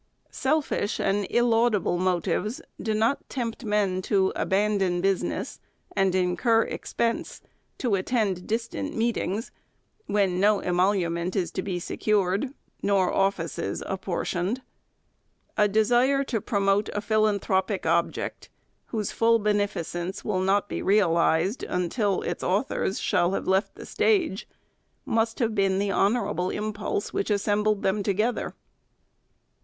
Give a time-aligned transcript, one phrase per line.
[0.31, 5.59] Selfish and illaudable motives do not tempt men to abandon business,
[5.95, 7.43] and incur expense,
[7.79, 7.97] VOL.
[7.97, 8.01] i.
[8.01, 8.11] 26
[8.47, 9.51] 386 THE SECEET ART'S to attend distant meetings,
[10.07, 12.51] when no emolument is to be secured,
[12.81, 14.63] nor offices apportioned.
[15.55, 18.49] A desire to promote a philanthropic object,
[18.87, 24.47] whose full beneficence will not be realized until its authors shall have left the stage,
[25.05, 28.55] must have been the honorable impulse which assembled them together.